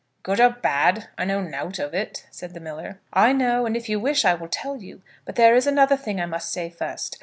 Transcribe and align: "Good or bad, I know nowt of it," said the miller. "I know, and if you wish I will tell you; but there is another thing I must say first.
"Good 0.23 0.39
or 0.39 0.49
bad, 0.49 1.09
I 1.15 1.25
know 1.25 1.41
nowt 1.43 1.77
of 1.77 1.93
it," 1.93 2.25
said 2.31 2.55
the 2.55 2.59
miller. 2.59 2.99
"I 3.13 3.33
know, 3.33 3.67
and 3.67 3.77
if 3.77 3.87
you 3.87 3.99
wish 3.99 4.25
I 4.25 4.33
will 4.33 4.49
tell 4.49 4.77
you; 4.81 5.03
but 5.25 5.35
there 5.35 5.53
is 5.55 5.67
another 5.67 5.95
thing 5.95 6.19
I 6.19 6.25
must 6.25 6.51
say 6.51 6.71
first. 6.71 7.19